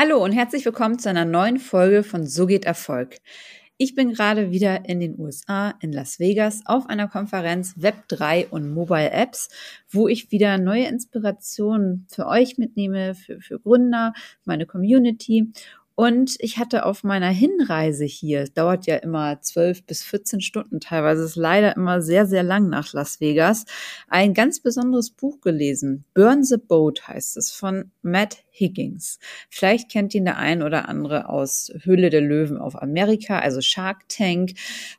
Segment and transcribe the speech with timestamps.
[0.00, 3.16] Hallo und herzlich willkommen zu einer neuen Folge von So geht Erfolg.
[3.78, 8.72] Ich bin gerade wieder in den USA, in Las Vegas, auf einer Konferenz Web3 und
[8.72, 9.48] Mobile Apps,
[9.90, 14.12] wo ich wieder neue Inspirationen für euch mitnehme, für, für Gründer,
[14.44, 15.52] meine Community
[15.98, 21.24] und ich hatte auf meiner Hinreise hier, dauert ja immer zwölf bis 14 Stunden teilweise,
[21.24, 23.64] ist leider immer sehr, sehr lang nach Las Vegas,
[24.06, 26.04] ein ganz besonderes Buch gelesen.
[26.14, 29.18] Burn the Boat heißt es von Matt Higgins.
[29.50, 34.08] Vielleicht kennt ihn der ein oder andere aus Höhle der Löwen auf Amerika, also Shark
[34.08, 34.52] Tank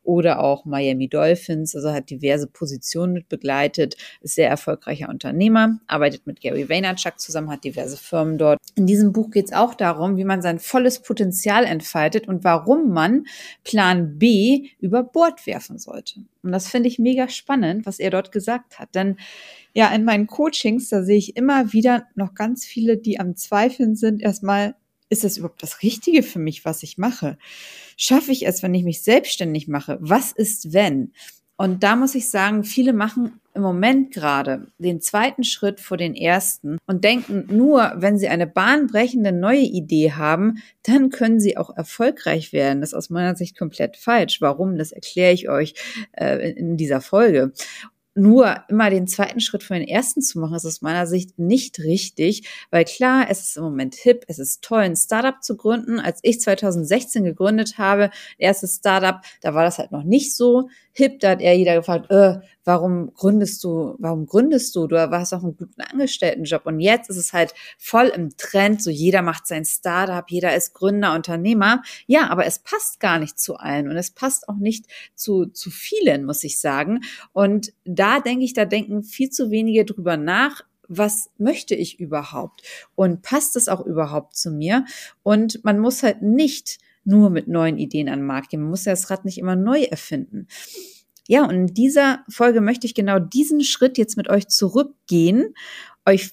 [0.04, 6.28] oder auch Miami Dolphins, also hat diverse Positionen mit begleitet, ist sehr erfolgreicher Unternehmer, arbeitet
[6.28, 8.60] mit Gary Vaynerchuk zusammen, hat diverse Firmen dort.
[8.76, 12.90] In diesem Buch geht es auch darum, wie man sein volles Potenzial entfaltet und warum
[12.90, 13.26] man
[13.64, 16.22] Plan B über Bord werfen sollte.
[16.42, 18.96] Und das finde ich mega spannend, was er dort gesagt hat.
[18.96, 19.18] Denn
[19.74, 23.96] ja, in meinen Coachings, da sehe ich immer wieder noch ganz viele, die am Zweifeln
[23.96, 24.76] sind, erstmal,
[25.10, 27.38] ist das überhaupt das Richtige für mich, was ich mache?
[27.98, 29.98] Schaffe ich es, wenn ich mich selbstständig mache?
[30.02, 31.14] Was ist, wenn?
[31.58, 36.16] Und da muss ich sagen, viele machen im Moment gerade den zweiten Schritt vor den
[36.16, 41.76] ersten und denken nur, wenn sie eine bahnbrechende neue Idee haben, dann können sie auch
[41.76, 42.80] erfolgreich werden.
[42.80, 44.40] Das ist aus meiner Sicht komplett falsch.
[44.40, 44.78] Warum?
[44.78, 45.74] Das erkläre ich euch
[46.14, 47.52] äh, in dieser Folge
[48.20, 51.80] nur immer den zweiten Schritt von den ersten zu machen, ist aus meiner Sicht nicht
[51.80, 56.00] richtig, weil klar, es ist im Moment hip, es ist toll, ein Startup zu gründen.
[56.00, 61.20] Als ich 2016 gegründet habe, erstes Startup, da war das halt noch nicht so hip,
[61.20, 64.86] da hat eher jeder gefragt, äh, warum gründest du, warum gründest du?
[64.86, 66.66] Du hast auch einen guten Angestelltenjob.
[66.68, 70.74] Und jetzt ist es halt voll im Trend, so jeder macht sein Startup, jeder ist
[70.76, 71.82] Gründer, Unternehmer.
[72.06, 75.72] Ja, aber es passt gar nicht zu allen und es passt auch nicht zu, zu
[75.72, 77.02] vielen, muss ich sagen.
[77.34, 82.64] Und da denke ich, da denken viel zu wenige drüber nach, was möchte ich überhaupt
[82.96, 84.86] und passt es auch überhaupt zu mir?
[85.24, 88.62] Und man muss halt nicht nur mit neuen Ideen an den Markt gehen.
[88.62, 90.48] Man muss ja das Rad nicht immer neu erfinden.
[91.28, 95.54] Ja, und in dieser Folge möchte ich genau diesen Schritt jetzt mit euch zurückgehen,
[96.06, 96.32] euch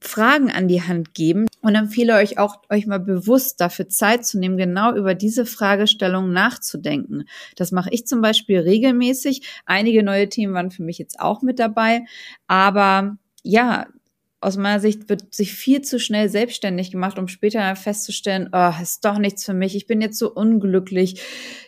[0.00, 4.38] Fragen an die Hand geben und empfehle euch auch, euch mal bewusst dafür Zeit zu
[4.38, 7.24] nehmen, genau über diese Fragestellung nachzudenken.
[7.56, 9.62] Das mache ich zum Beispiel regelmäßig.
[9.64, 12.04] Einige neue Themen waren für mich jetzt auch mit dabei.
[12.46, 13.86] Aber ja,
[14.46, 19.04] aus meiner Sicht wird sich viel zu schnell selbstständig gemacht, um später festzustellen, oh, ist
[19.04, 21.20] doch nichts für mich, ich bin jetzt so unglücklich.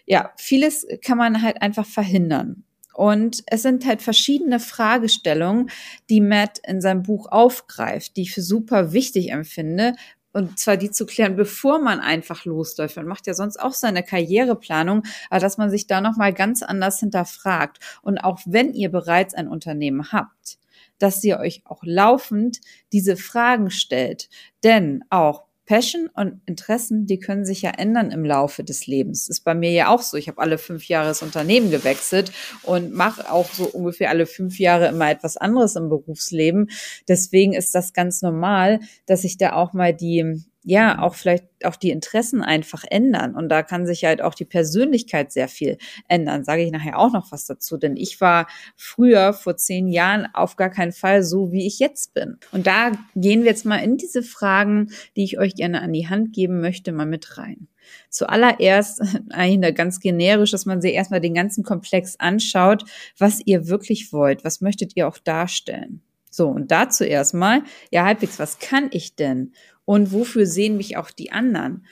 [0.07, 2.63] Ja, vieles kann man halt einfach verhindern.
[2.95, 5.71] Und es sind halt verschiedene Fragestellungen,
[6.09, 9.95] die Matt in seinem Buch aufgreift, die ich für super wichtig empfinde,
[10.33, 12.95] und zwar die zu klären, bevor man einfach losläuft.
[12.95, 17.01] Man macht ja sonst auch seine Karriereplanung, aber dass man sich da nochmal ganz anders
[17.01, 17.79] hinterfragt.
[18.03, 20.59] Und auch wenn ihr bereits ein Unternehmen habt,
[20.99, 22.61] dass ihr euch auch laufend
[22.93, 24.29] diese Fragen stellt.
[24.63, 29.29] Denn auch Passion und Interessen, die können sich ja ändern im Laufe des Lebens.
[29.29, 30.17] Ist bei mir ja auch so.
[30.17, 32.33] Ich habe alle fünf Jahre das Unternehmen gewechselt
[32.63, 36.71] und mache auch so ungefähr alle fünf Jahre immer etwas anderes im Berufsleben.
[37.07, 41.77] Deswegen ist das ganz normal, dass ich da auch mal die ja auch vielleicht auch
[41.77, 43.35] die Interessen einfach ändern.
[43.35, 46.45] Und da kann sich halt auch die Persönlichkeit sehr viel ändern.
[46.45, 47.79] Sage ich nachher auch noch was dazu.
[47.79, 48.47] Denn ich war
[48.77, 52.37] früher vor zehn Jahren auf gar keinen Fall so, wie ich jetzt bin.
[52.53, 56.09] Und da gehen wir jetzt mal in diese Fragen, die ich euch gerne an die
[56.09, 57.69] Hand geben möchte, mal mit rein.
[58.11, 59.01] Zuallererst
[59.31, 62.85] eigentlich ganz generisch, dass man sich erstmal den ganzen Komplex anschaut,
[63.17, 64.45] was ihr wirklich wollt.
[64.45, 66.03] Was möchtet ihr auch darstellen?
[66.31, 69.53] So, und dazu erstmal, ja, halbwegs, was kann ich denn?
[69.89, 71.87] Und wofür sehen mich auch die anderen?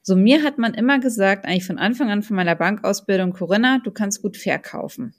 [0.00, 3.90] So, mir hat man immer gesagt, eigentlich von Anfang an von meiner Bankausbildung, Corinna, du
[3.90, 5.14] kannst gut verkaufen.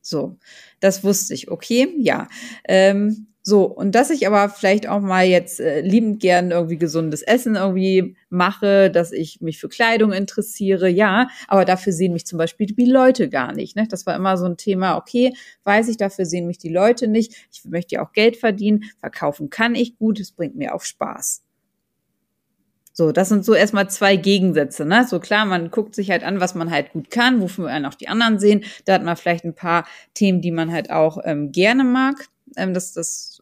[0.00, 0.36] So,
[0.80, 1.48] das wusste ich.
[1.48, 2.26] Okay, ja.
[2.66, 7.22] Ähm, so, und dass ich aber vielleicht auch mal jetzt äh, liebend gern irgendwie gesundes
[7.22, 12.36] Essen irgendwie mache, dass ich mich für Kleidung interessiere, ja, aber dafür sehen mich zum
[12.38, 13.76] Beispiel die Leute gar nicht.
[13.76, 13.86] Ne?
[13.88, 17.32] Das war immer so ein Thema, okay, weiß ich, dafür sehen mich die Leute nicht.
[17.52, 21.44] Ich möchte ja auch Geld verdienen, verkaufen kann ich gut, es bringt mir auch Spaß.
[22.92, 25.06] So, das sind so erstmal zwei Gegensätze, ne?
[25.06, 27.94] So klar, man guckt sich halt an, was man halt gut kann, wofür einen auch
[27.94, 28.64] die anderen sehen.
[28.84, 32.26] Da hat man vielleicht ein paar Themen, die man halt auch ähm, gerne mag.
[32.56, 33.40] Ähm, das, das,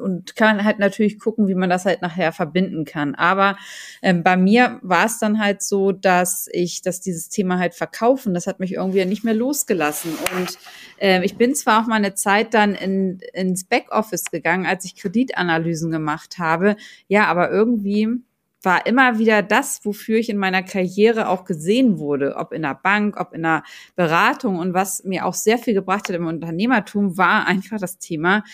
[0.00, 3.14] und kann halt natürlich gucken, wie man das halt nachher verbinden kann.
[3.14, 3.56] Aber
[4.02, 8.34] ähm, bei mir war es dann halt so, dass ich, dass dieses Thema halt verkaufen,
[8.34, 10.12] das hat mich irgendwie nicht mehr losgelassen.
[10.36, 10.58] Und
[10.98, 14.96] äh, ich bin zwar auch mal eine Zeit dann in, ins Backoffice gegangen, als ich
[14.96, 16.76] Kreditanalysen gemacht habe.
[17.08, 18.22] Ja, aber irgendwie
[18.62, 22.78] war immer wieder das, wofür ich in meiner Karriere auch gesehen wurde, ob in der
[22.80, 23.62] Bank, ob in der
[23.96, 28.44] Beratung und was mir auch sehr viel gebracht hat im Unternehmertum, war einfach das Thema,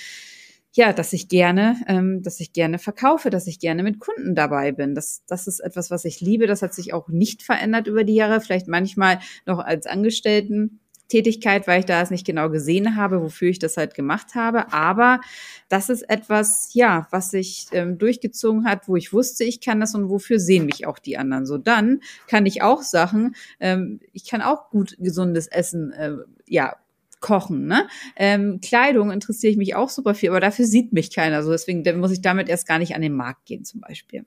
[0.73, 4.73] ja, dass ich gerne, ähm, dass ich gerne verkaufe, dass ich gerne mit Kunden dabei
[4.73, 4.95] bin.
[4.95, 6.47] Das, das ist etwas, was ich liebe.
[6.47, 8.41] Das hat sich auch nicht verändert über die Jahre.
[8.41, 13.49] Vielleicht manchmal noch als Angestellten Tätigkeit, weil ich da es nicht genau gesehen habe, wofür
[13.49, 14.73] ich das halt gemacht habe.
[14.73, 15.21] Aber
[15.69, 19.95] das ist etwas, ja, was sich ähm, durchgezogen hat, wo ich wusste, ich kann das
[19.95, 21.47] und wofür sehen mich auch die anderen.
[21.47, 26.17] So dann kann ich auch Sachen, ähm, ich kann auch gut gesundes Essen, äh,
[26.47, 26.77] ja,
[27.21, 27.67] kochen.
[27.67, 27.89] Ne?
[28.17, 31.43] Ähm, Kleidung interessiere ich mich auch super viel, aber dafür sieht mich keiner.
[31.43, 34.25] So deswegen muss ich damit erst gar nicht an den Markt gehen zum Beispiel.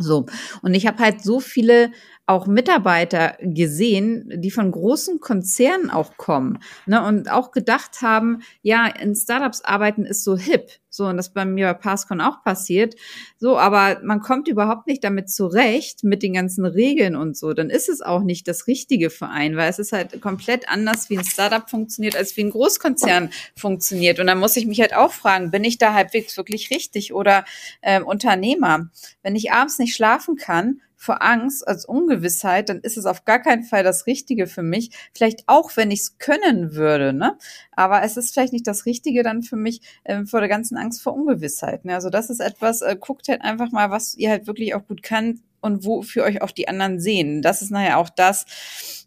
[0.00, 0.26] So,
[0.62, 1.90] und ich habe halt so viele
[2.26, 8.86] auch Mitarbeiter gesehen, die von großen Konzernen auch kommen ne, und auch gedacht haben, ja,
[8.86, 10.70] in Startups arbeiten ist so hip.
[10.98, 12.96] So, und das bei mir bei Passcon auch passiert.
[13.38, 17.52] So, aber man kommt überhaupt nicht damit zurecht, mit den ganzen Regeln und so.
[17.52, 21.08] Dann ist es auch nicht das Richtige für einen, weil es ist halt komplett anders,
[21.08, 24.18] wie ein Startup funktioniert, als wie ein Großkonzern funktioniert.
[24.18, 27.44] Und dann muss ich mich halt auch fragen, bin ich da halbwegs wirklich richtig oder
[27.80, 28.90] ähm, Unternehmer?
[29.22, 33.38] Wenn ich abends nicht schlafen kann, vor Angst, als Ungewissheit, dann ist es auf gar
[33.38, 34.90] keinen Fall das Richtige für mich.
[35.14, 37.38] Vielleicht auch, wenn ich es können würde, ne?
[37.70, 41.00] Aber es ist vielleicht nicht das Richtige dann für mich äh, vor der ganzen Angst
[41.00, 41.84] vor Ungewissheit.
[41.84, 41.94] Ne?
[41.94, 45.04] Also das ist etwas, äh, guckt halt einfach mal, was ihr halt wirklich auch gut
[45.04, 47.42] kann und wofür euch auch die anderen sehen.
[47.42, 48.44] Das ist nachher auch das,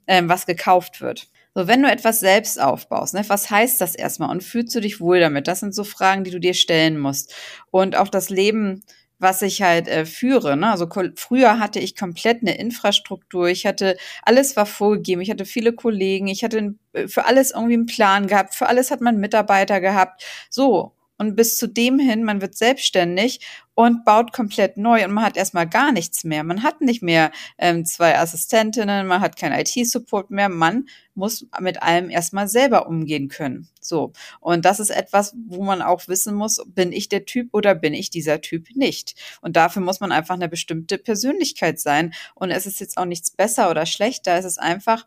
[0.07, 1.27] ähm, was gekauft wird.
[1.53, 5.01] So, wenn du etwas selbst aufbaust, ne, was heißt das erstmal und fühlst du dich
[5.01, 5.49] wohl damit?
[5.49, 7.35] Das sind so Fragen, die du dir stellen musst.
[7.71, 8.83] Und auch das Leben
[9.21, 10.57] was ich halt äh, führe.
[10.57, 10.71] Ne?
[10.71, 13.47] Also früher hatte ich komplett eine Infrastruktur.
[13.47, 15.21] Ich hatte, alles war vorgegeben.
[15.21, 16.27] Ich hatte viele Kollegen.
[16.27, 18.55] Ich hatte äh, für alles irgendwie einen Plan gehabt.
[18.55, 20.23] Für alles hat man Mitarbeiter gehabt.
[20.49, 20.93] So.
[21.21, 23.41] Und bis zu dem hin, man wird selbstständig
[23.75, 26.43] und baut komplett neu und man hat erstmal gar nichts mehr.
[26.43, 30.49] Man hat nicht mehr ähm, zwei Assistentinnen, man hat keinen IT-Support mehr.
[30.49, 33.67] Man muss mit allem erstmal selber umgehen können.
[33.79, 34.13] So.
[34.39, 37.93] Und das ist etwas, wo man auch wissen muss, bin ich der Typ oder bin
[37.93, 39.13] ich dieser Typ nicht?
[39.41, 42.15] Und dafür muss man einfach eine bestimmte Persönlichkeit sein.
[42.33, 44.37] Und es ist jetzt auch nichts besser oder schlechter.
[44.37, 45.05] Es ist einfach,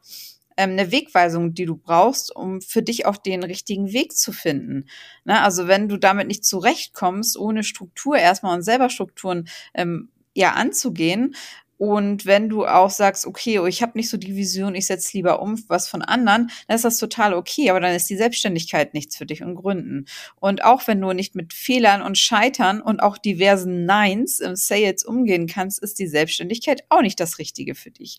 [0.57, 4.87] ähm, eine Wegweisung, die du brauchst, um für dich auch den richtigen Weg zu finden.
[5.25, 5.41] Ne?
[5.41, 11.35] Also wenn du damit nicht zurechtkommst, ohne Struktur erstmal und selber Strukturen ähm, ja anzugehen,
[11.77, 15.17] und wenn du auch sagst, okay, oh, ich habe nicht so die Vision, ich setze
[15.17, 18.95] lieber um was von anderen, dann ist das total okay, aber dann ist die Selbstständigkeit
[18.95, 20.07] nichts für dich und Gründen.
[20.37, 25.05] Und auch wenn du nicht mit Fehlern und Scheitern und auch diversen Neins im Sales
[25.05, 28.19] umgehen kannst, ist die Selbstständigkeit auch nicht das Richtige für dich.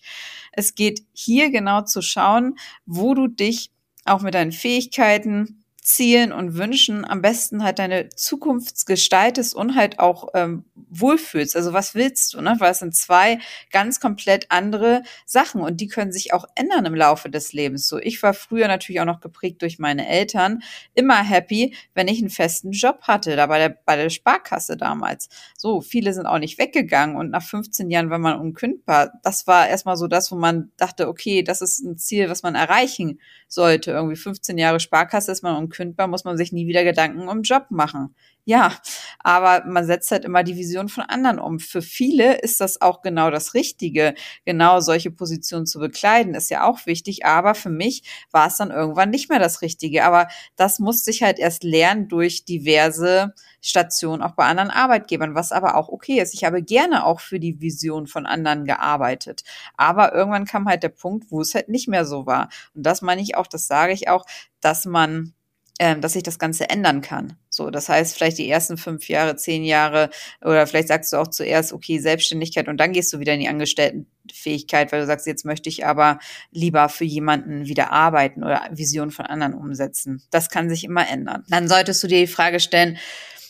[0.52, 3.70] Es geht hier genau zu schauen, wo du dich
[4.04, 10.00] auch mit deinen Fähigkeiten, Zielen und Wünschen am besten halt deine Zukunft gestaltest und halt
[10.00, 11.54] auch ähm, wohlfühlst.
[11.54, 12.56] Also was willst du, ne?
[12.58, 13.38] Weil es sind zwei
[13.70, 17.86] ganz komplett andere Sachen und die können sich auch ändern im Laufe des Lebens.
[17.86, 20.60] So, ich war früher natürlich auch noch geprägt durch meine Eltern,
[20.94, 25.28] immer happy, wenn ich einen festen Job hatte, da bei der, bei der Sparkasse damals.
[25.56, 29.12] So, viele sind auch nicht weggegangen und nach 15 Jahren war man unkündbar.
[29.22, 32.56] Das war erstmal so das, wo man dachte, okay, das ist ein Ziel, was man
[32.56, 33.92] erreichen sollte.
[33.92, 37.42] Irgendwie 15 Jahre Sparkasse ist man unkündbar unkündbar, muss man sich nie wieder Gedanken um
[37.42, 38.14] Job machen.
[38.44, 38.72] Ja,
[39.18, 41.58] aber man setzt halt immer die Vision von anderen um.
[41.58, 44.14] Für viele ist das auch genau das Richtige.
[44.44, 47.26] Genau solche Positionen zu bekleiden ist ja auch wichtig.
[47.26, 50.04] Aber für mich war es dann irgendwann nicht mehr das Richtige.
[50.04, 55.50] Aber das musste ich halt erst lernen durch diverse Stationen auch bei anderen Arbeitgebern, was
[55.50, 56.32] aber auch okay ist.
[56.32, 59.42] Ich habe gerne auch für die Vision von anderen gearbeitet.
[59.76, 62.48] Aber irgendwann kam halt der Punkt, wo es halt nicht mehr so war.
[62.74, 64.24] Und das meine ich auch, das sage ich auch,
[64.60, 65.32] dass man
[65.78, 67.34] ähm, dass sich das Ganze ändern kann.
[67.50, 70.10] So, das heißt, vielleicht die ersten fünf Jahre, zehn Jahre
[70.42, 73.48] oder vielleicht sagst du auch zuerst, okay, Selbstständigkeit und dann gehst du wieder in die
[73.48, 76.18] Angestelltenfähigkeit, weil du sagst, jetzt möchte ich aber
[76.50, 80.22] lieber für jemanden wieder arbeiten oder Visionen von anderen umsetzen.
[80.30, 81.44] Das kann sich immer ändern.
[81.48, 82.96] Dann solltest du dir die Frage stellen,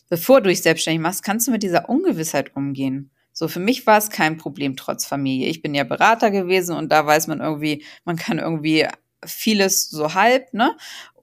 [0.09, 3.11] bevor du dich selbstständig machst, kannst du mit dieser Ungewissheit umgehen?
[3.33, 5.49] So, für mich war es kein Problem trotz Familie.
[5.49, 8.87] Ich bin ja Berater gewesen und da weiß man irgendwie, man kann irgendwie
[9.25, 10.76] vieles so halb, ne?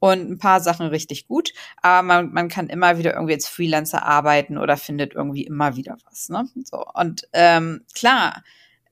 [0.03, 1.53] Und ein paar Sachen richtig gut.
[1.81, 5.95] Aber man, man kann immer wieder irgendwie als Freelancer arbeiten oder findet irgendwie immer wieder
[6.03, 6.45] was, ne?
[6.65, 6.83] So.
[6.93, 8.43] Und ähm, klar,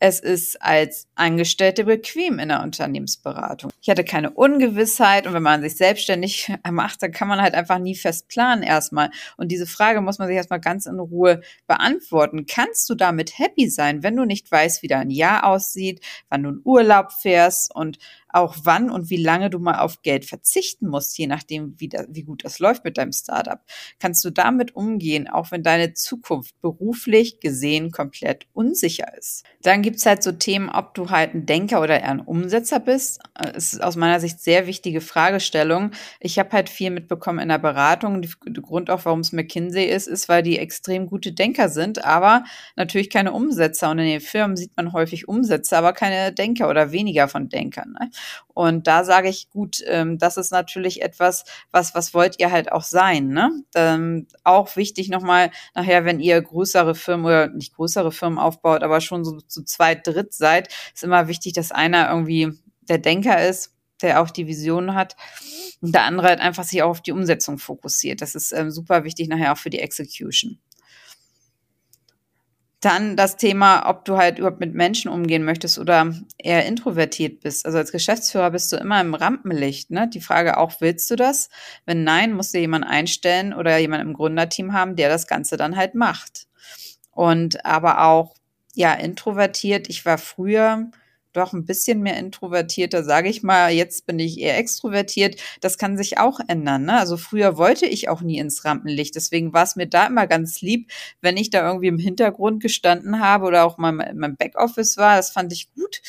[0.03, 3.71] es ist als Angestellte bequem in der Unternehmensberatung.
[3.81, 7.77] Ich hatte keine Ungewissheit und wenn man sich selbstständig macht, dann kann man halt einfach
[7.77, 9.11] nie fest planen erstmal.
[9.37, 12.47] Und diese Frage muss man sich erstmal ganz in Ruhe beantworten.
[12.47, 16.49] Kannst du damit happy sein, wenn du nicht weißt, wie dein Jahr aussieht, wann du
[16.49, 17.99] in Urlaub fährst und
[18.33, 22.05] auch wann und wie lange du mal auf Geld verzichten musst, je nachdem, wie, da,
[22.09, 23.59] wie gut das läuft mit deinem Startup.
[23.99, 29.43] Kannst du damit umgehen, auch wenn deine Zukunft beruflich gesehen komplett unsicher ist?
[29.61, 33.21] Dann gibt's halt so Themen, ob du halt ein Denker oder eher ein Umsetzer bist.
[33.53, 35.91] Es ist aus meiner Sicht sehr wichtige Fragestellung.
[36.19, 38.21] Ich habe halt viel mitbekommen in der Beratung.
[38.21, 42.43] Der Grund auch, warum es McKinsey ist, ist, weil die extrem gute Denker sind, aber
[42.75, 43.89] natürlich keine Umsetzer.
[43.91, 47.95] Und in den Firmen sieht man häufig Umsätze, aber keine Denker oder weniger von Denkern.
[47.99, 48.09] Ne?
[48.53, 52.71] Und da sage ich, gut, ähm, das ist natürlich etwas, was, was wollt ihr halt
[52.71, 53.29] auch sein.
[53.29, 53.63] Ne?
[53.75, 59.01] Ähm, auch wichtig nochmal nachher, wenn ihr größere Firmen oder nicht größere Firmen aufbaut, aber
[59.01, 63.73] schon so zu zweit, dritt seid, ist immer wichtig, dass einer irgendwie der Denker ist,
[64.01, 65.15] der auch die Vision hat
[65.81, 68.21] und der andere halt einfach sich auch auf die Umsetzung fokussiert.
[68.21, 70.59] Das ist ähm, super wichtig nachher auch für die Execution.
[72.81, 77.65] Dann das Thema, ob du halt überhaupt mit Menschen umgehen möchtest oder eher introvertiert bist.
[77.65, 79.91] Also als Geschäftsführer bist du immer im Rampenlicht.
[79.91, 80.09] Ne?
[80.09, 81.49] Die Frage auch, willst du das?
[81.85, 85.75] Wenn nein, musst du jemanden einstellen oder jemanden im Gründerteam haben, der das Ganze dann
[85.77, 86.47] halt macht.
[87.11, 88.33] Und aber auch,
[88.73, 89.87] ja, introvertiert.
[89.87, 90.89] Ich war früher
[91.33, 93.71] doch ein bisschen mehr introvertierter, sage ich mal.
[93.71, 95.41] Jetzt bin ich eher extrovertiert.
[95.59, 96.85] Das kann sich auch ändern.
[96.85, 96.97] Ne?
[96.97, 99.15] Also früher wollte ich auch nie ins Rampenlicht.
[99.15, 103.19] Deswegen war es mir da immer ganz lieb, wenn ich da irgendwie im Hintergrund gestanden
[103.19, 105.17] habe oder auch mal in meinem Backoffice war.
[105.17, 106.01] Das fand ich gut.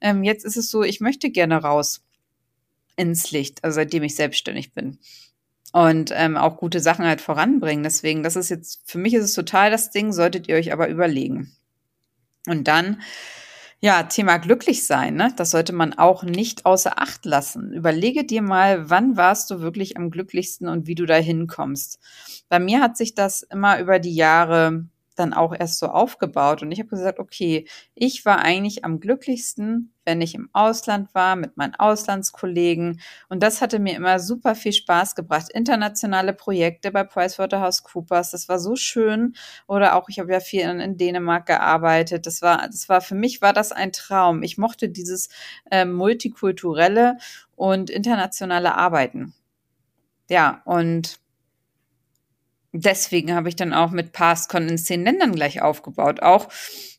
[0.00, 2.02] Ähm, jetzt ist es so, ich möchte gerne raus
[2.96, 4.98] ins Licht, also seitdem ich selbstständig bin
[5.72, 7.84] und ähm, auch gute Sachen halt voranbringen.
[7.84, 10.88] Deswegen, das ist jetzt, für mich ist es total das Ding, solltet ihr euch aber
[10.88, 11.52] überlegen.
[12.46, 13.02] Und dann
[13.82, 15.32] ja, Thema glücklich sein, ne?
[15.36, 17.72] Das sollte man auch nicht außer Acht lassen.
[17.72, 21.98] Überlege dir mal, wann warst du wirklich am glücklichsten und wie du da hinkommst.
[22.50, 24.84] Bei mir hat sich das immer über die Jahre
[25.20, 26.62] dann auch erst so aufgebaut.
[26.62, 31.36] Und ich habe gesagt, okay, ich war eigentlich am glücklichsten, wenn ich im Ausland war
[31.36, 33.00] mit meinen Auslandskollegen.
[33.28, 35.50] Und das hatte mir immer super viel Spaß gebracht.
[35.52, 39.34] Internationale Projekte bei PricewaterhouseCoopers, das war so schön.
[39.68, 42.26] Oder auch, ich habe ja viel in, in, Dänemark gearbeitet.
[42.26, 44.42] Das war, das war für mich war das ein Traum.
[44.42, 45.28] Ich mochte dieses
[45.70, 47.18] äh, multikulturelle
[47.54, 49.34] und internationale Arbeiten.
[50.28, 51.20] Ja, und
[52.72, 56.22] deswegen habe ich dann auch mit PassCon in zehn Ländern gleich aufgebaut.
[56.22, 56.48] Auch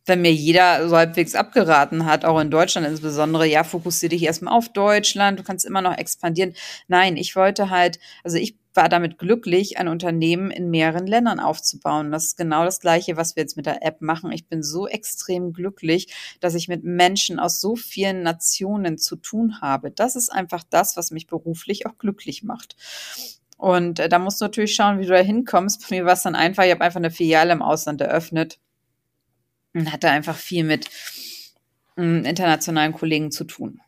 [0.05, 4.53] wenn mir jeder so halbwegs abgeraten hat, auch in Deutschland insbesondere, ja, fokussiere dich erstmal
[4.53, 6.55] auf Deutschland, du kannst immer noch expandieren.
[6.87, 12.11] Nein, ich wollte halt, also ich war damit glücklich, ein Unternehmen in mehreren Ländern aufzubauen.
[12.11, 14.31] Das ist genau das Gleiche, was wir jetzt mit der App machen.
[14.31, 19.59] Ich bin so extrem glücklich, dass ich mit Menschen aus so vielen Nationen zu tun
[19.61, 19.91] habe.
[19.91, 22.75] Das ist einfach das, was mich beruflich auch glücklich macht.
[23.61, 25.87] Und äh, da musst du natürlich schauen, wie du da hinkommst.
[25.87, 28.57] Bei mir war es dann einfach, ich habe einfach eine Filiale im Ausland eröffnet
[29.75, 30.89] und hatte einfach viel mit
[31.95, 33.79] äh, internationalen Kollegen zu tun.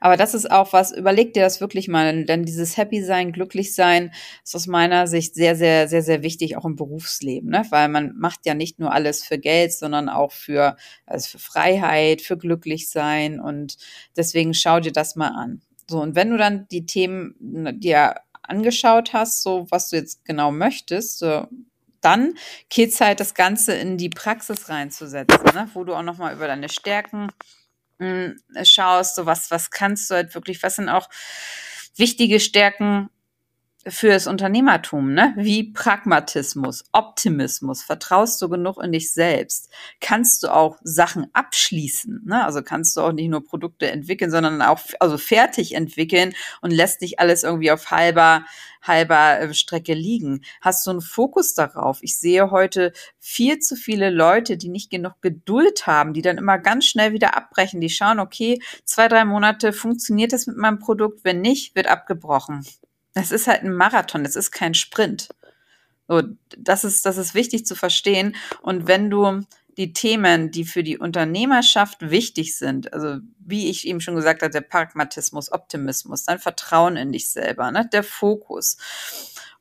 [0.00, 3.74] Aber das ist auch was, überleg dir das wirklich mal, denn dieses Happy sein, glücklich
[3.74, 4.10] sein,
[4.42, 7.66] ist aus meiner Sicht sehr, sehr, sehr, sehr wichtig, auch im Berufsleben, ne?
[7.68, 12.22] weil man macht ja nicht nur alles für Geld, sondern auch für, also für Freiheit,
[12.22, 13.76] für glücklich sein und
[14.16, 15.60] deswegen schau dir das mal an.
[15.90, 17.34] So, und wenn du dann die Themen
[17.78, 18.14] dir
[18.50, 21.46] angeschaut hast, so was du jetzt genau möchtest, so,
[22.00, 22.34] dann
[22.68, 25.68] geht's halt das Ganze in die Praxis reinzusetzen, ne?
[25.74, 27.28] wo du auch nochmal über deine Stärken
[27.98, 31.08] mh, hm, schaust, so was, was kannst du halt wirklich, was sind auch
[31.96, 33.10] wichtige Stärken
[33.86, 35.32] fürs Unternehmertum, ne?
[35.36, 39.70] Wie Pragmatismus, Optimismus, vertraust du genug in dich selbst?
[40.00, 42.44] Kannst du auch Sachen abschließen, ne?
[42.44, 47.00] Also kannst du auch nicht nur Produkte entwickeln, sondern auch also fertig entwickeln und lässt
[47.00, 48.44] dich alles irgendwie auf halber
[48.82, 50.42] halber äh, Strecke liegen?
[50.60, 51.98] Hast du einen Fokus darauf?
[52.02, 56.58] Ich sehe heute viel zu viele Leute, die nicht genug Geduld haben, die dann immer
[56.58, 57.80] ganz schnell wieder abbrechen.
[57.80, 62.64] Die schauen, okay, zwei, drei Monate funktioniert das mit meinem Produkt, wenn nicht, wird abgebrochen.
[63.14, 65.28] Das ist halt ein Marathon, das ist kein Sprint.
[66.08, 66.22] So,
[66.56, 68.34] das ist, das ist wichtig zu verstehen.
[68.62, 69.42] Und wenn du
[69.76, 74.50] die Themen, die für die Unternehmerschaft wichtig sind, also wie ich eben schon gesagt habe,
[74.50, 78.76] der Pragmatismus, Optimismus, dein Vertrauen in dich selber, ne, der Fokus,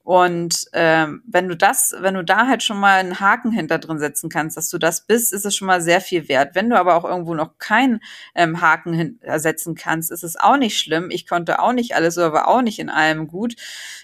[0.03, 3.99] und ähm, wenn du das, wenn du da halt schon mal einen Haken hinter drin
[3.99, 6.55] setzen kannst, dass du das bist, ist es schon mal sehr viel wert.
[6.55, 7.99] Wenn du aber auch irgendwo noch keinen
[8.33, 11.09] ähm, Haken setzen kannst, ist es auch nicht schlimm.
[11.11, 13.55] Ich konnte auch nicht alles, aber auch nicht in allem gut.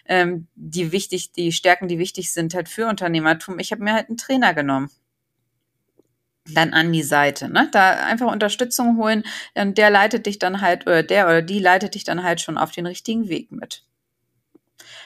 [0.05, 3.57] Ähm, die wichtig, die Stärken, die wichtig sind halt für Unternehmertum.
[3.59, 4.91] Ich habe mir halt einen Trainer genommen
[6.53, 7.69] dann an die Seite, ne?
[7.71, 9.23] Da einfach Unterstützung holen
[9.55, 12.59] und der leitet dich dann halt oder der oder die leitet dich dann halt schon
[12.59, 13.84] auf den richtigen Weg mit.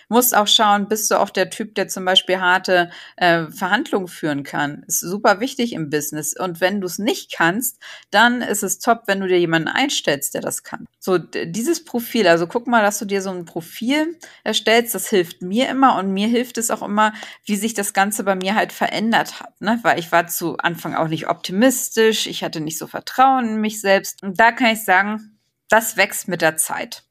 [0.10, 4.44] Musst auch schauen, bist du auch der Typ, der zum Beispiel harte äh, Verhandlungen führen
[4.44, 4.84] kann.
[4.88, 6.36] Ist super wichtig im Business.
[6.38, 7.78] Und wenn du es nicht kannst,
[8.12, 10.88] dann ist es top, wenn du dir jemanden einstellst, der das kann.
[11.00, 15.42] So, dieses Profil, also guck mal, dass du dir so ein Profil erstellst, das hilft
[15.42, 17.14] mir immer und mir hilft es auch immer,
[17.46, 19.62] wie sich das Ganze bei mir halt verändert hat.
[19.62, 19.80] Ne?
[19.84, 23.80] Weil ich war zu Anfang auch nicht optimistisch, ich hatte nicht so Vertrauen in mich
[23.80, 24.24] selbst.
[24.24, 25.40] Und da kann ich sagen,
[25.70, 27.04] das wächst mit der Zeit.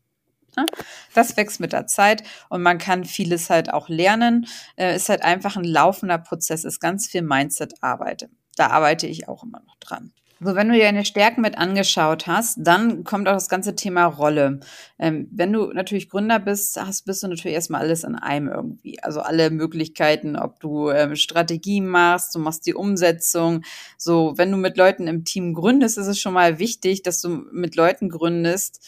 [0.58, 0.66] Ne?
[1.14, 4.46] Das wächst mit der Zeit und man kann vieles halt auch lernen.
[4.76, 8.28] Äh, ist halt einfach ein laufender Prozess, ist ganz viel Mindset-Arbeit.
[8.56, 10.12] Da arbeite ich auch immer noch dran.
[10.40, 14.04] So, wenn du dir deine Stärken mit angeschaut hast, dann kommt auch das ganze Thema
[14.06, 14.60] Rolle.
[14.96, 19.02] Ähm, wenn du natürlich Gründer bist, hast, bist du natürlich erstmal alles in einem irgendwie.
[19.02, 23.62] Also alle Möglichkeiten, ob du ähm, Strategie machst, du machst die Umsetzung.
[23.96, 27.28] So, wenn du mit Leuten im Team gründest, ist es schon mal wichtig, dass du
[27.50, 28.80] mit Leuten gründest,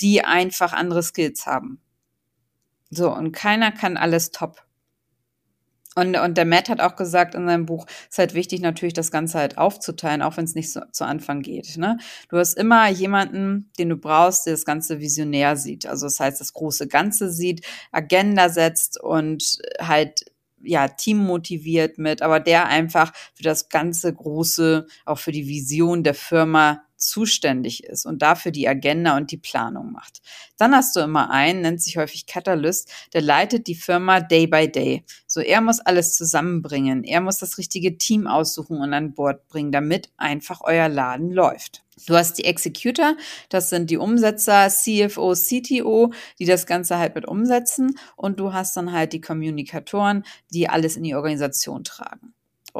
[0.00, 1.80] die einfach andere Skills haben.
[2.90, 4.62] So, und keiner kann alles top.
[5.98, 8.94] Und, und der Matt hat auch gesagt in seinem Buch, es ist halt wichtig, natürlich
[8.94, 11.76] das Ganze halt aufzuteilen, auch wenn es nicht so, zu Anfang geht.
[11.76, 11.98] Ne?
[12.28, 15.86] Du hast immer jemanden, den du brauchst, der das Ganze visionär sieht.
[15.86, 20.24] Also das heißt, das große Ganze sieht, Agenda setzt und halt
[20.62, 26.02] ja, Team motiviert mit, aber der einfach für das ganze Große, auch für die Vision
[26.04, 30.20] der Firma zuständig ist und dafür die Agenda und die Planung macht.
[30.56, 34.70] Dann hast du immer einen, nennt sich häufig Catalyst, der leitet die Firma Day by
[34.70, 35.04] Day.
[35.26, 37.04] So, er muss alles zusammenbringen.
[37.04, 41.82] Er muss das richtige Team aussuchen und an Bord bringen, damit einfach euer Laden läuft.
[42.06, 43.16] Du hast die Executor,
[43.48, 47.98] das sind die Umsetzer, CFO, CTO, die das Ganze halt mit umsetzen.
[48.16, 52.27] Und du hast dann halt die Kommunikatoren, die alles in die Organisation tragen.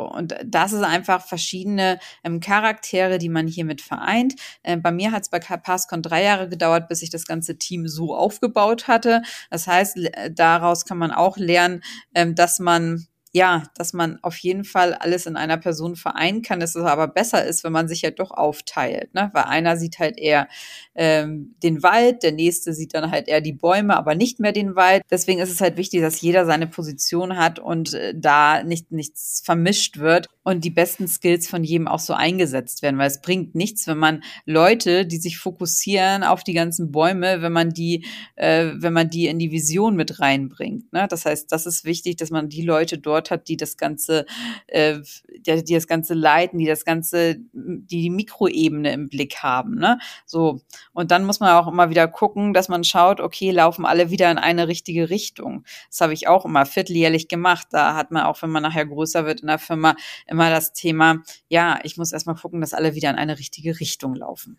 [0.03, 4.35] Und das ist einfach verschiedene ähm, Charaktere, die man hiermit vereint.
[4.63, 7.89] Äh, bei mir hat es bei Passcon drei Jahre gedauert, bis ich das ganze Team
[7.89, 9.23] so aufgebaut hatte.
[9.51, 9.99] Das heißt,
[10.33, 11.83] daraus kann man auch lernen,
[12.15, 16.61] ähm, dass man ja, dass man auf jeden Fall alles in einer Person vereinen kann,
[16.61, 19.31] dass es aber besser ist, wenn man sich halt doch aufteilt, ne?
[19.33, 20.49] Weil einer sieht halt eher
[20.95, 24.77] ähm, den Wald, der nächste sieht dann halt eher die Bäume, aber nicht mehr den
[24.77, 25.03] Wald.
[25.11, 29.43] Deswegen ist es halt wichtig, dass jeder seine Position hat und äh, da nicht nichts
[29.45, 33.55] vermischt wird und die besten Skills von jedem auch so eingesetzt werden, weil es bringt
[33.55, 38.71] nichts, wenn man Leute, die sich fokussieren auf die ganzen Bäume, wenn man die, äh,
[38.77, 40.91] wenn man die in die Vision mit reinbringt.
[40.91, 41.07] Ne?
[41.07, 44.25] Das heißt, das ist wichtig, dass man die Leute dort hat, die das Ganze,
[44.69, 45.01] äh,
[45.47, 49.75] die, die das Ganze leiten, die das Ganze, die die Mikroebene im Blick haben.
[49.75, 49.99] Ne?
[50.25, 50.63] So.
[50.95, 54.31] Und dann muss man auch immer wieder gucken, dass man schaut, okay, laufen alle wieder
[54.31, 55.65] in eine richtige Richtung.
[55.91, 57.67] Das habe ich auch immer vierteljährlich gemacht.
[57.71, 59.95] Da hat man auch, wenn man nachher größer wird in der Firma,
[60.27, 64.15] immer das Thema, ja, ich muss erstmal gucken, dass alle wieder in eine richtige Richtung
[64.15, 64.59] laufen.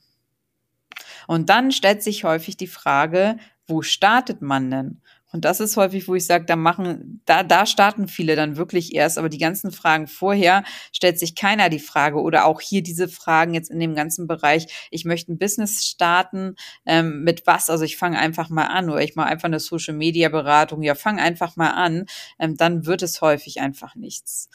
[1.27, 3.37] Und dann stellt sich häufig die Frage,
[3.67, 5.01] wo startet man denn?
[5.31, 8.95] Und das ist häufig, wo ich sage, da machen, da, da starten viele dann wirklich
[8.95, 13.07] erst, aber die ganzen Fragen vorher stellt sich keiner die Frage oder auch hier diese
[13.07, 17.69] Fragen jetzt in dem ganzen Bereich, ich möchte ein Business starten, ähm, mit was?
[17.69, 20.95] Also ich fange einfach mal an oder ich mache einfach eine Social Media Beratung, ja,
[20.95, 22.05] fang einfach mal an,
[22.39, 24.49] ähm, dann wird es häufig einfach nichts.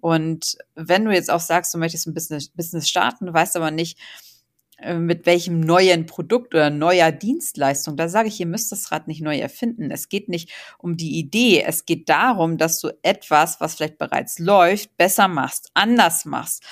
[0.00, 3.98] Und wenn du jetzt auch sagst, du möchtest ein Business, Business starten, weißt aber nicht,
[4.98, 7.96] mit welchem neuen Produkt oder neuer Dienstleistung.
[7.96, 9.90] Da sage ich, ihr müsst das Rad nicht neu erfinden.
[9.90, 11.62] Es geht nicht um die Idee.
[11.62, 16.64] Es geht darum, dass du etwas, was vielleicht bereits läuft, besser machst, anders machst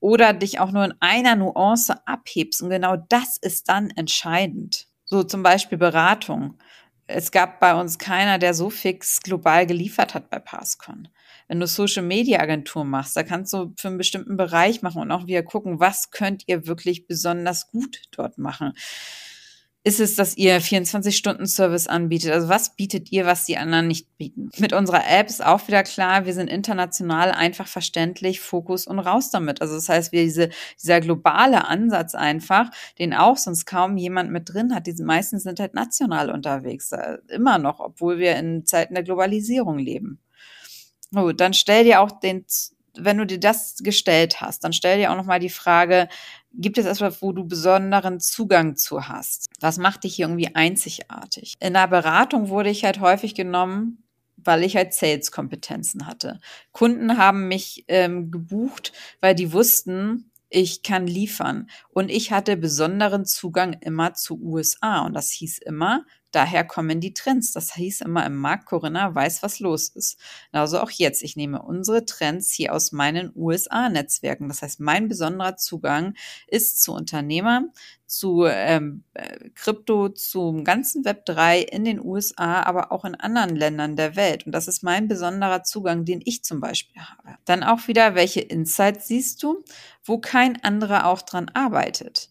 [0.00, 2.62] oder dich auch nur in einer Nuance abhebst.
[2.62, 4.86] Und genau das ist dann entscheidend.
[5.04, 6.58] So zum Beispiel Beratung.
[7.06, 11.08] Es gab bei uns keiner, der so fix global geliefert hat bei Passcon
[11.48, 15.12] wenn du Social Media Agentur machst, da kannst du für einen bestimmten Bereich machen und
[15.12, 18.72] auch wieder gucken, was könnt ihr wirklich besonders gut dort machen.
[19.86, 22.32] Ist es, dass ihr 24-Stunden-Service anbietet?
[22.32, 24.50] Also was bietet ihr, was die anderen nicht bieten?
[24.58, 29.30] Mit unserer App ist auch wieder klar, wir sind international einfach verständlich, Fokus und raus
[29.30, 29.60] damit.
[29.60, 30.50] Also das heißt, wir diese,
[30.82, 34.88] dieser globale Ansatz einfach, den auch sonst kaum jemand mit drin hat.
[34.88, 39.78] Die meisten sind halt national unterwegs, äh, immer noch, obwohl wir in Zeiten der Globalisierung
[39.78, 40.18] leben.
[41.14, 42.44] Gut, dann stell dir auch den,
[42.96, 46.08] wenn du dir das gestellt hast, dann stell dir auch nochmal die Frage,
[46.52, 49.46] gibt es etwas, wo du besonderen Zugang zu hast?
[49.60, 51.54] Was macht dich hier irgendwie einzigartig?
[51.60, 54.02] In der Beratung wurde ich halt häufig genommen,
[54.36, 56.40] weil ich halt Sales-Kompetenzen hatte.
[56.72, 61.68] Kunden haben mich ähm, gebucht, weil die wussten, ich kann liefern.
[61.88, 65.04] Und ich hatte besonderen Zugang immer zu USA.
[65.04, 66.04] Und das hieß immer,
[66.36, 67.52] daher kommen die Trends.
[67.52, 70.18] Das hieß immer im Markt, Corinna weiß, was los ist.
[70.52, 71.22] Also auch jetzt.
[71.22, 74.48] Ich nehme unsere Trends hier aus meinen USA-Netzwerken.
[74.48, 76.14] Das heißt, mein besonderer Zugang
[76.46, 77.72] ist zu Unternehmern,
[78.06, 83.56] zu ähm, äh, Krypto, zum ganzen Web 3 in den USA, aber auch in anderen
[83.56, 84.44] Ländern der Welt.
[84.44, 87.38] Und das ist mein besonderer Zugang, den ich zum Beispiel habe.
[87.46, 89.64] Dann auch wieder, welche Insights siehst du,
[90.04, 92.30] wo kein anderer auch dran arbeitet.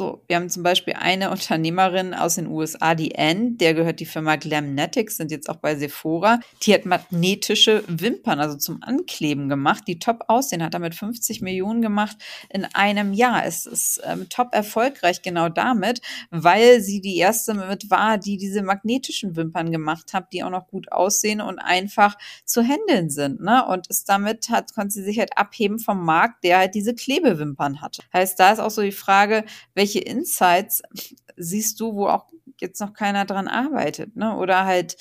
[0.00, 4.06] So, wir haben zum Beispiel eine Unternehmerin aus den USA, die Anne, der gehört die
[4.06, 6.40] Firma Glamnetics, sind jetzt auch bei Sephora.
[6.62, 11.82] Die hat magnetische Wimpern, also zum Ankleben gemacht, die top aussehen, hat damit 50 Millionen
[11.82, 12.16] gemacht
[12.48, 13.44] in einem Jahr.
[13.44, 18.62] Es ist ähm, top erfolgreich genau damit, weil sie die erste mit war, die diese
[18.62, 23.42] magnetischen Wimpern gemacht hat, die auch noch gut aussehen und einfach zu handeln sind.
[23.42, 23.66] Ne?
[23.66, 27.82] Und ist damit hat, konnte sie sich halt abheben vom Markt, der halt diese Klebewimpern
[27.82, 28.00] hatte.
[28.14, 29.44] Heißt, da ist auch so die Frage,
[29.90, 30.82] welche Insights
[31.36, 32.26] siehst du, wo auch
[32.60, 34.36] jetzt noch keiner dran arbeitet, ne?
[34.36, 34.96] Oder halt,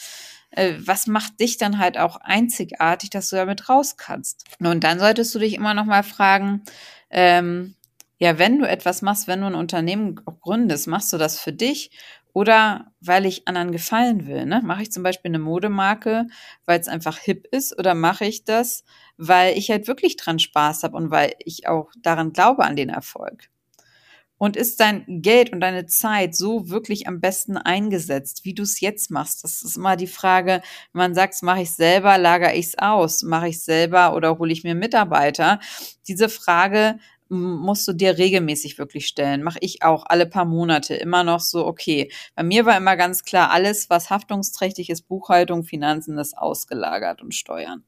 [0.52, 4.46] äh, was macht dich dann halt auch einzigartig, dass du damit raus kannst?
[4.60, 6.64] Und dann solltest du dich immer noch mal fragen,
[7.12, 7.76] ähm,
[8.18, 11.92] ja, wenn du etwas machst, wenn du ein Unternehmen gründest, machst du das für dich
[12.34, 14.46] oder weil ich anderen gefallen will.
[14.46, 14.62] Ne?
[14.64, 16.28] Mache ich zum Beispiel eine Modemarke,
[16.66, 18.84] weil es einfach hip ist, oder mache ich das,
[19.18, 22.90] weil ich halt wirklich dran Spaß habe und weil ich auch daran glaube an den
[22.90, 23.50] Erfolg?
[24.40, 28.80] Und ist dein Geld und deine Zeit so wirklich am besten eingesetzt, wie du es
[28.80, 29.44] jetzt machst?
[29.44, 30.62] Das ist immer die Frage,
[30.94, 34.52] wenn man sagt, mache ich selber, lagere ich es aus, mache ich selber oder hole
[34.52, 35.60] ich mir Mitarbeiter?
[36.08, 36.98] Diese Frage
[37.30, 39.44] musst du dir regelmäßig wirklich stellen.
[39.44, 42.12] Mache ich auch alle paar Monate immer noch so, okay.
[42.36, 47.36] Bei mir war immer ganz klar, alles, was haftungsträchtig ist, Buchhaltung, Finanzen, ist ausgelagert und
[47.36, 47.84] Steuern.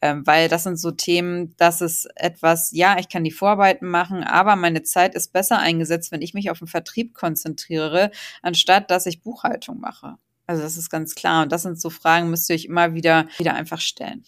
[0.00, 4.22] Ähm, weil das sind so Themen, das ist etwas, ja, ich kann die Vorarbeiten machen,
[4.24, 8.10] aber meine Zeit ist besser eingesetzt, wenn ich mich auf den Vertrieb konzentriere,
[8.42, 10.16] anstatt dass ich Buchhaltung mache.
[10.46, 11.44] Also das ist ganz klar.
[11.44, 14.24] Und das sind so Fragen, müsst ihr euch immer wieder, wieder einfach stellen.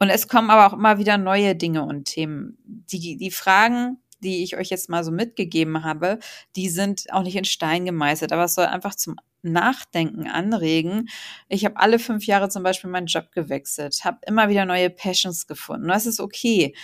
[0.00, 2.56] Und es kommen aber auch immer wieder neue Dinge und Themen.
[2.64, 6.18] Die, die Fragen, die ich euch jetzt mal so mitgegeben habe,
[6.56, 11.08] die sind auch nicht in Stein gemeißelt, aber es soll einfach zum Nachdenken anregen.
[11.48, 15.46] Ich habe alle fünf Jahre zum Beispiel meinen Job gewechselt, habe immer wieder neue Passions
[15.46, 15.88] gefunden.
[15.88, 16.74] Das ist okay.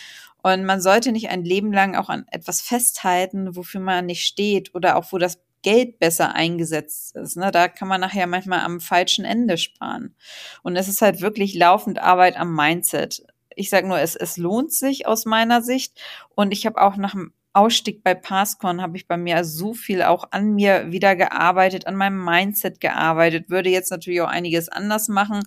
[0.42, 4.74] Und man sollte nicht ein Leben lang auch an etwas festhalten, wofür man nicht steht
[4.74, 7.36] oder auch wo das Geld besser eingesetzt ist.
[7.36, 7.50] Ne?
[7.50, 10.14] Da kann man nachher manchmal am falschen Ende sparen.
[10.62, 13.24] Und es ist halt wirklich laufend Arbeit am Mindset.
[13.54, 16.00] Ich sage nur, es, es lohnt sich aus meiner Sicht.
[16.34, 20.02] Und ich habe auch nach dem Ausstieg bei Passcon habe ich bei mir so viel
[20.02, 25.08] auch an mir wieder gearbeitet, an meinem Mindset gearbeitet, würde jetzt natürlich auch einiges anders
[25.08, 25.42] machen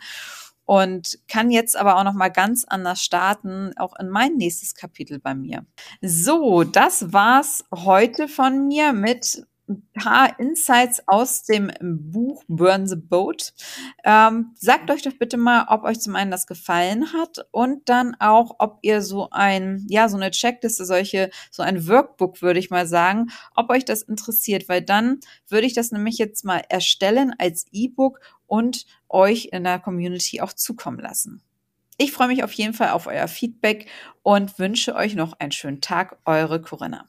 [0.66, 5.20] und kann jetzt aber auch noch mal ganz anders starten, auch in mein nächstes Kapitel
[5.20, 5.66] bei mir.
[6.02, 12.96] So, das war's heute von mir mit ein paar Insights aus dem Buch Burn the
[12.96, 13.54] Boat.
[14.04, 18.16] Ähm, sagt euch doch bitte mal, ob euch zum einen das gefallen hat und dann
[18.20, 22.70] auch, ob ihr so ein, ja, so eine Checkliste, solche, so ein Workbook, würde ich
[22.70, 27.34] mal sagen, ob euch das interessiert, weil dann würde ich das nämlich jetzt mal erstellen
[27.38, 31.44] als E-Book und euch in der Community auch zukommen lassen.
[31.98, 33.90] Ich freue mich auf jeden Fall auf euer Feedback
[34.24, 36.18] und wünsche euch noch einen schönen Tag.
[36.26, 37.06] Eure Corinna.